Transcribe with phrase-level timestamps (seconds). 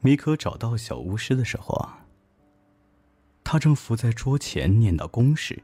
[0.00, 2.06] 米可找到小巫师的时候啊，
[3.44, 5.62] 他正伏在桌前念叨公式，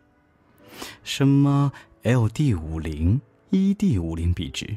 [1.02, 3.20] 什么 L D 五零
[3.50, 4.76] E D 五零比值，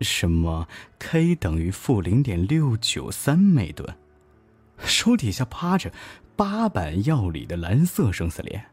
[0.00, 0.68] 什么
[0.98, 3.96] K 等于负零点六九三每吨，
[4.78, 5.92] 手底下趴着
[6.36, 8.66] 八版药理的蓝色生死恋，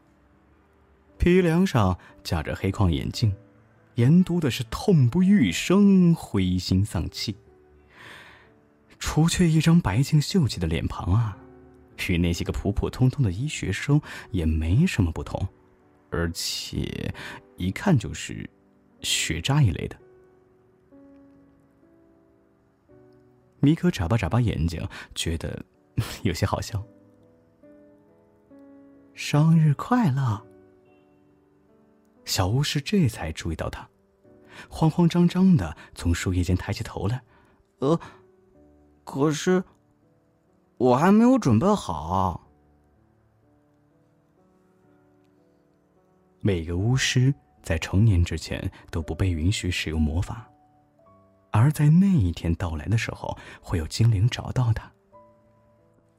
[1.18, 3.34] 鼻梁上架着黑框眼镜，
[3.96, 7.34] 研读的是痛不欲生，灰心丧气。
[9.00, 11.36] 除却一张白净秀气的脸庞啊，
[12.08, 14.00] 与那些个普普通通的医学生
[14.30, 15.44] 也没什么不同，
[16.10, 17.12] 而且
[17.56, 18.48] 一看就是
[19.00, 19.96] 学渣一类的。
[23.58, 25.64] 米可眨巴眨巴眼睛，觉得
[26.22, 26.80] 有些好笑。
[29.14, 30.46] 生日快乐！
[32.24, 33.88] 小巫师这才注意到他，
[34.68, 37.22] 慌慌张张的从树叶间抬起头来，
[37.78, 37.98] 呃。
[39.04, 39.64] 可是，
[40.76, 42.46] 我还没有准备好。
[46.40, 50.48] 每个巫师在成年之前都不被允许使用魔法，
[51.50, 54.90] 而在那一天到来的时候，会有精灵找到他。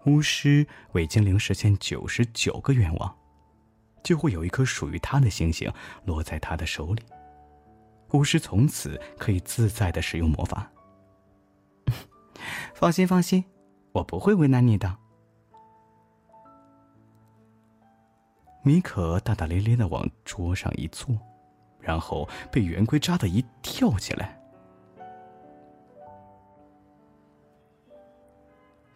[0.05, 3.17] 巫师为精灵实现九十九个愿望，
[4.03, 5.71] 就会有一颗属于他的星星
[6.05, 7.01] 落在他的手里。
[8.11, 10.69] 巫师从此可以自在的使用魔法。
[12.81, 13.45] 放心，放心，
[13.91, 14.97] 我不会为难你的。
[18.63, 21.15] 米可大大咧咧的往桌上一坐，
[21.79, 24.35] 然后被圆规扎的一跳起来。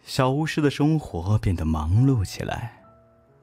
[0.02, 2.82] 小巫师的生活变得忙碌起来，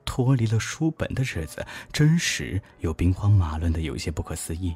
[0.03, 4.75] 脱离了书本的日子，真实又兵荒马乱的有些不可思议。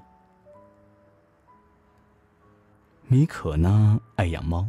[3.07, 4.65] 米可呢，爱养猫。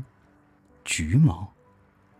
[0.98, 1.54] 橘猫，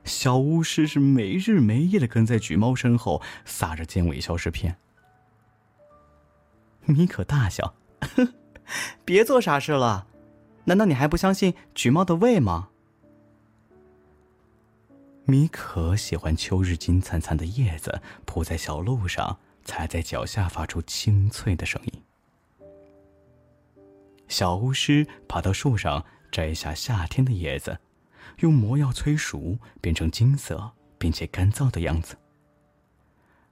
[0.05, 4.79] 小巫师是没日没夜的跟在橘猫身后撒着尖尾消失片。
[6.85, 7.75] 米可大笑
[9.05, 10.07] ：“别做傻事了，
[10.67, 12.69] 难道你还不相信橘猫的胃吗？”
[15.27, 22.03] 米可喜欢秋日金灿灿的叶子铺在小路上，踩在脚下发出清脆的声音。
[24.29, 27.81] 小巫师爬到树上摘下夏天的叶子。
[28.37, 32.17] 用魔药催熟，变成金色并且干燥的样子。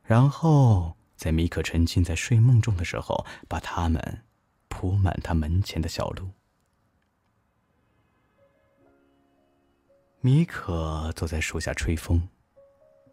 [0.02, 4.22] 然后在米可沉浸在睡梦中的时候，把它们
[4.68, 6.30] 铺满他门前的小路。
[10.20, 12.28] 米可坐在树下吹风，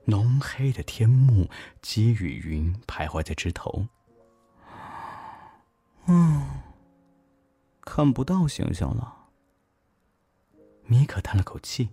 [0.05, 1.49] 浓黑的天幕
[1.81, 3.87] 积雨云徘徊在枝头。
[6.05, 6.61] 嗯，
[7.81, 9.22] 看不到星星了。
[10.93, 11.89] 米可叹了口气，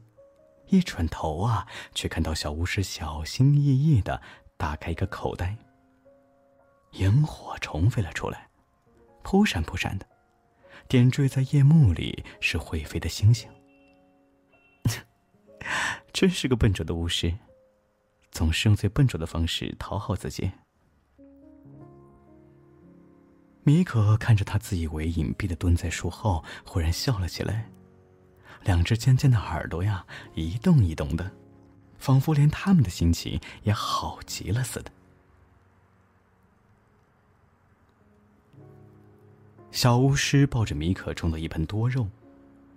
[0.69, 4.21] 一转头啊，却看到小巫师小心翼翼的
[4.59, 5.57] 打开一个口袋。
[6.93, 8.51] 萤火虫飞了出来，
[9.23, 10.07] 扑闪扑闪的，
[10.87, 13.49] 点缀在夜幕里是会飞的星星。
[16.13, 17.35] 真是个笨拙的巫师，
[18.31, 20.53] 总是用最笨拙的方式讨好自己。
[23.63, 27.71] 米可看着他自以为隐蔽的蹲在树后，忽然笑了起来。
[28.65, 30.05] 两只尖尖的耳朵呀，
[30.35, 31.33] 一动一动的，
[31.99, 34.93] 仿佛连他们的心情也好极了似的。
[39.73, 42.09] 小巫师抱着米可种的一盆多肉，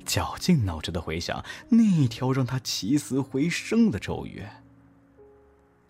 [0.06, 4.46] 绞尽脑汁的回想那条让他起死回生的咒语。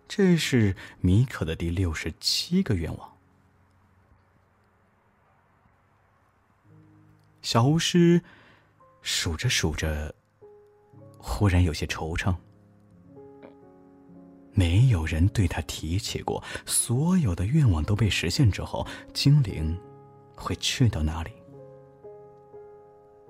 [0.08, 3.16] 这是米可的第六十七个愿望。
[7.40, 8.22] 小巫师。
[9.04, 10.12] 数着数着，
[11.18, 12.34] 忽然有些惆怅。
[14.54, 19.78] 没有人对他提起过，所有的愿望都被实现之后，精灵
[20.34, 21.30] 会去到哪里？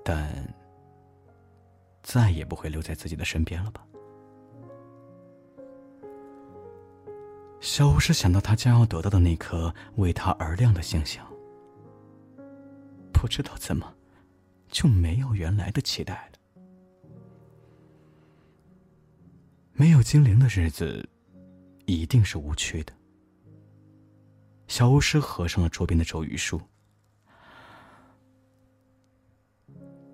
[0.04, 0.32] 但
[2.04, 3.84] 再也不会留在自己的身边了吧？
[7.59, 11.20] 小巫师想到他将要得到的那颗为他而亮的星星，
[13.12, 13.92] 不知道怎么。
[14.71, 16.39] 就没有原来的期待了。
[19.72, 21.09] 没有精灵的日子，
[21.87, 22.93] 一定是无趣的。
[24.69, 26.61] 小巫师合上了桌边的咒语书，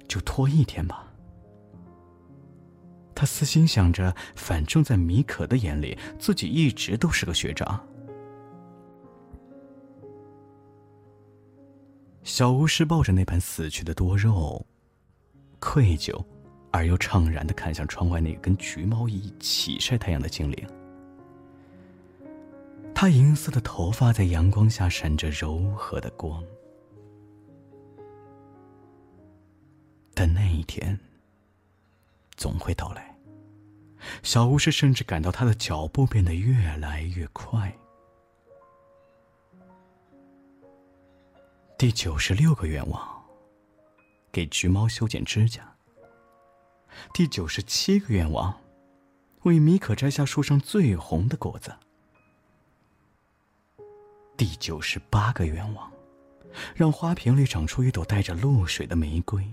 [0.08, 1.06] 就拖一天吧。
[3.14, 7.81] 他私心想着，反正在米可的眼里，自己一直都是个学渣。
[12.30, 14.64] 小巫师抱着那盘死去的多肉，
[15.58, 16.24] 愧疚、
[16.70, 20.66] 而又怅然的看向窗外那个跟橘猫一起晒太阳的精灵。
[22.94, 26.40] 他银色的头发在阳光下闪着柔和的光。
[30.14, 30.96] 但那一天
[32.36, 33.12] 总会到来。
[34.22, 37.76] 小巫师甚至感到他的脚步变得越来越快。
[41.80, 43.24] 第九十六个愿望：
[44.30, 45.74] 给橘猫修剪指甲。
[47.14, 48.54] 第九十七个愿望：
[49.44, 51.74] 为米可摘下树上最红的果子。
[54.36, 55.90] 第九十八个愿望：
[56.74, 59.50] 让花瓶里长出一朵带着露水的玫瑰。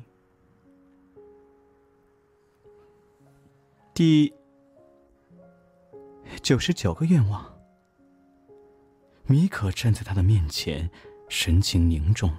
[3.93, 4.33] 第
[6.43, 7.57] 九十九个愿望。
[9.27, 10.91] 米可站在他的面前，
[11.27, 12.33] 神情凝重。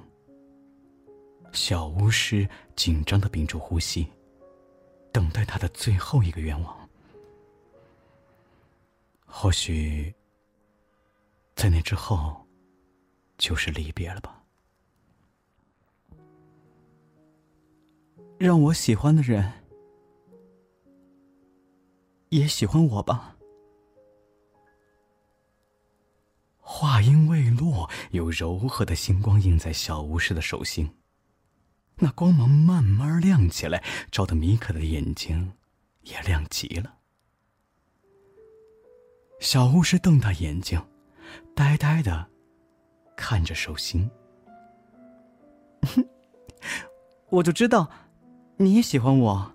[1.52, 4.06] 小巫师紧张的屏住呼吸，
[5.12, 6.88] 等待他的最后一个愿望。
[9.25, 10.14] 或许，
[11.55, 12.46] 在那之后，
[13.38, 14.43] 就是离别了吧。
[18.38, 19.52] 让我喜欢的人。
[22.31, 23.38] 也喜欢我吧。
[26.70, 30.94] 话音未落，有柔和的星光映在小巫师的手心，
[31.97, 33.82] 那光芒慢慢亮起来，
[34.12, 35.55] 照得米可的眼睛
[36.03, 36.94] 也亮极了。
[39.41, 40.79] 小巫师瞪大眼睛，
[41.56, 42.29] 呆呆的
[43.17, 44.09] 看着手心。
[47.31, 47.91] 我就知道，
[48.59, 49.55] 你也喜欢我。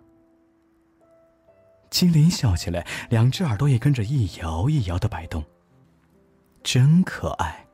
[1.91, 5.45] 精灵笑起来，两只耳朵也跟着一摇一摇的摆动。
[6.63, 7.67] 真可爱。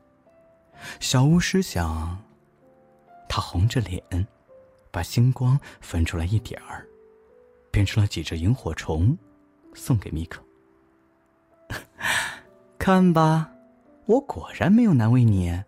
[1.00, 2.18] 小巫师想，
[3.28, 4.04] 他红着脸，
[4.92, 6.88] 把星光分出来一点儿，
[7.72, 9.18] 变成了几只萤火虫，
[9.74, 10.44] 送给米可。
[12.80, 13.52] 看吧，
[14.06, 15.64] 我果然没有难为你。